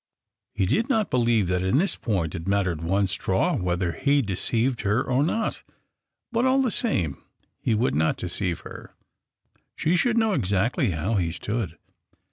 He 0.55 0.65
did 0.65 0.89
lot 0.89 1.11
l)elieve 1.11 1.45
that 1.45 1.61
in 1.61 1.77
this 1.77 1.95
point 1.95 2.33
it 2.33 2.47
mattered 2.47 2.81
one 2.81 3.05
itraw 3.05 3.61
whether 3.61 3.91
he 3.91 4.23
deceived 4.23 4.81
her 4.81 5.03
or 5.03 5.21
not, 5.23 5.61
but 6.31 6.43
all 6.43 6.63
;he 6.63 6.71
same 6.71 7.21
he 7.59 7.75
would 7.75 7.93
not 7.93 8.17
deceive 8.17 8.61
her. 8.61 8.95
She 9.75 9.93
ihould 9.93 10.15
know 10.17 10.33
exactly 10.33 10.89
how 10.89 11.13
he 11.17 11.31
stood. 11.31 11.77